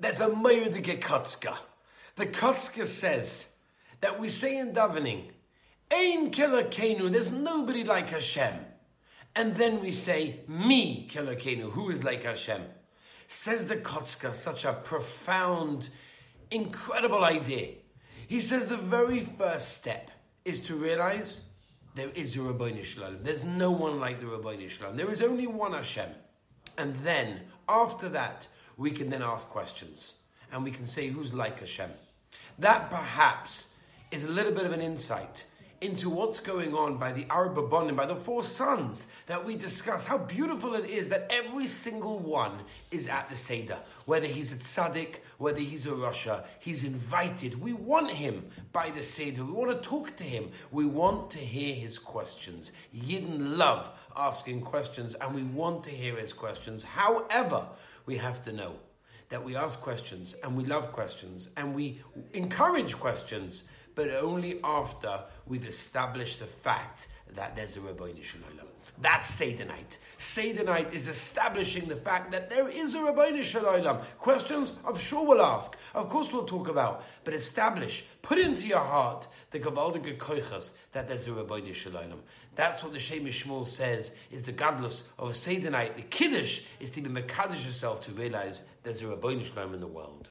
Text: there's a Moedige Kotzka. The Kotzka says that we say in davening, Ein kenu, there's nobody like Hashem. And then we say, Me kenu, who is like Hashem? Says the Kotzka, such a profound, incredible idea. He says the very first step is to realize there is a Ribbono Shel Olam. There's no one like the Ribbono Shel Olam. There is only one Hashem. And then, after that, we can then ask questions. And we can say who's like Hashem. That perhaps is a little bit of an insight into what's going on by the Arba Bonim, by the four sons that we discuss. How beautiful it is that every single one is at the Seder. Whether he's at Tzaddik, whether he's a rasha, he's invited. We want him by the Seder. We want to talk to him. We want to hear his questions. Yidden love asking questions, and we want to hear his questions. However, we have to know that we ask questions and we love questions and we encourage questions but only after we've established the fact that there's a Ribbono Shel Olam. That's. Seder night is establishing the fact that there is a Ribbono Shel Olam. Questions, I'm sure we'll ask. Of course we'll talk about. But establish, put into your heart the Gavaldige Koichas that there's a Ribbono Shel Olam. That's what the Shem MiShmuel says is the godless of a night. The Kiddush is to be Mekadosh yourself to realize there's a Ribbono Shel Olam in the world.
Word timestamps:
there's 0.00 0.20
a 0.20 0.28
Moedige 0.28 1.00
Kotzka. 1.00 1.56
The 2.16 2.26
Kotzka 2.26 2.86
says 2.86 3.46
that 4.00 4.18
we 4.18 4.28
say 4.28 4.58
in 4.58 4.72
davening, 4.72 5.30
Ein 5.92 6.30
kenu, 6.30 7.10
there's 7.10 7.30
nobody 7.30 7.84
like 7.84 8.10
Hashem. 8.10 8.54
And 9.36 9.54
then 9.54 9.80
we 9.80 9.92
say, 9.92 10.40
Me 10.48 11.08
kenu, 11.08 11.70
who 11.70 11.90
is 11.90 12.02
like 12.02 12.24
Hashem? 12.24 12.62
Says 13.28 13.66
the 13.66 13.76
Kotzka, 13.76 14.32
such 14.32 14.64
a 14.64 14.72
profound, 14.72 15.90
incredible 16.50 17.24
idea. 17.24 17.74
He 18.26 18.40
says 18.40 18.66
the 18.66 18.76
very 18.76 19.20
first 19.20 19.74
step 19.74 20.10
is 20.44 20.60
to 20.60 20.74
realize 20.74 21.42
there 21.94 22.10
is 22.14 22.36
a 22.36 22.40
Ribbono 22.40 22.84
Shel 22.84 23.04
Olam. 23.04 23.24
There's 23.24 23.44
no 23.44 23.70
one 23.70 24.00
like 24.00 24.20
the 24.20 24.26
Ribbono 24.26 24.68
Shel 24.68 24.90
Olam. 24.90 24.96
There 24.96 25.10
is 25.10 25.22
only 25.22 25.46
one 25.46 25.72
Hashem. 25.72 26.08
And 26.78 26.94
then, 26.96 27.42
after 27.68 28.08
that, 28.10 28.46
we 28.80 28.90
can 28.90 29.10
then 29.10 29.22
ask 29.22 29.46
questions. 29.50 30.14
And 30.50 30.64
we 30.64 30.70
can 30.70 30.86
say 30.86 31.08
who's 31.08 31.34
like 31.34 31.60
Hashem. 31.60 31.90
That 32.58 32.90
perhaps 32.90 33.74
is 34.10 34.24
a 34.24 34.28
little 34.28 34.52
bit 34.52 34.64
of 34.64 34.72
an 34.72 34.80
insight 34.80 35.44
into 35.82 36.08
what's 36.10 36.40
going 36.40 36.74
on 36.74 36.96
by 36.96 37.12
the 37.12 37.26
Arba 37.30 37.62
Bonim, 37.62 37.96
by 37.96 38.06
the 38.06 38.16
four 38.16 38.42
sons 38.42 39.06
that 39.26 39.44
we 39.44 39.54
discuss. 39.54 40.04
How 40.06 40.16
beautiful 40.16 40.74
it 40.74 40.88
is 40.88 41.10
that 41.10 41.26
every 41.30 41.66
single 41.66 42.18
one 42.18 42.52
is 42.90 43.06
at 43.06 43.28
the 43.28 43.36
Seder. 43.36 43.78
Whether 44.06 44.26
he's 44.26 44.52
at 44.52 44.58
Tzaddik, 44.60 45.16
whether 45.36 45.60
he's 45.60 45.86
a 45.86 45.90
rasha, 45.90 46.44
he's 46.58 46.82
invited. 46.82 47.60
We 47.60 47.74
want 47.74 48.10
him 48.10 48.46
by 48.72 48.90
the 48.90 49.02
Seder. 49.02 49.44
We 49.44 49.52
want 49.52 49.70
to 49.70 49.88
talk 49.88 50.16
to 50.16 50.24
him. 50.24 50.50
We 50.70 50.86
want 50.86 51.30
to 51.30 51.38
hear 51.38 51.74
his 51.74 51.98
questions. 51.98 52.72
Yidden 52.94 53.58
love 53.58 53.90
asking 54.16 54.62
questions, 54.62 55.14
and 55.14 55.34
we 55.34 55.42
want 55.42 55.84
to 55.84 55.90
hear 55.90 56.16
his 56.16 56.32
questions. 56.32 56.84
However, 56.84 57.66
we 58.06 58.16
have 58.16 58.42
to 58.42 58.52
know 58.52 58.74
that 59.30 59.42
we 59.44 59.56
ask 59.56 59.80
questions 59.80 60.34
and 60.42 60.56
we 60.56 60.64
love 60.64 60.92
questions 60.92 61.50
and 61.56 61.74
we 61.74 62.02
encourage 62.34 62.98
questions 62.98 63.64
but 63.94 64.10
only 64.10 64.60
after 64.64 65.20
we've 65.46 65.66
established 65.66 66.38
the 66.38 66.46
fact 66.46 67.08
that 67.34 67.54
there's 67.56 67.76
a 67.76 67.80
Ribbono 67.80 68.22
Shel 68.22 68.40
Olam. 68.42 68.66
That's. 69.00 69.28
Seder 70.18 70.64
night 70.64 70.92
is 70.92 71.08
establishing 71.08 71.86
the 71.86 71.96
fact 71.96 72.30
that 72.32 72.50
there 72.50 72.68
is 72.68 72.94
a 72.94 72.98
Ribbono 72.98 73.42
Shel 73.42 73.64
Olam. 73.64 74.02
Questions, 74.18 74.74
I'm 74.86 74.96
sure 74.96 75.26
we'll 75.26 75.42
ask. 75.42 75.76
Of 75.94 76.08
course 76.08 76.32
we'll 76.32 76.44
talk 76.44 76.68
about. 76.68 77.04
But 77.24 77.34
establish, 77.34 78.04
put 78.22 78.38
into 78.38 78.66
your 78.66 78.84
heart 78.84 79.28
the 79.50 79.60
Gavaldige 79.60 80.16
Koichas 80.16 80.72
that 80.92 81.08
there's 81.08 81.26
a 81.26 81.30
Ribbono 81.30 81.74
Shel 81.74 81.92
Olam. 81.92 82.18
That's 82.56 82.82
what 82.82 82.92
the 82.92 82.98
Shem 82.98 83.24
MiShmuel 83.24 83.66
says 83.66 84.14
is 84.30 84.42
the 84.42 84.52
godless 84.52 85.04
of 85.18 85.30
a 85.30 85.70
night. 85.70 85.96
The 85.96 86.02
Kiddush 86.02 86.62
is 86.78 86.90
to 86.90 87.00
be 87.00 87.08
Mekadosh 87.08 87.64
yourself 87.64 88.00
to 88.02 88.12
realize 88.12 88.62
there's 88.82 89.02
a 89.02 89.06
Ribbono 89.06 89.44
Shel 89.44 89.66
Olam 89.66 89.74
in 89.74 89.80
the 89.80 89.86
world. 89.86 90.18